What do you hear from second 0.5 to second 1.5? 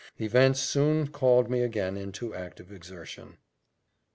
soon called